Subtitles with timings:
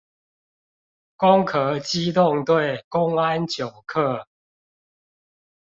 [1.17, 4.25] 攻殼機動隊公安九課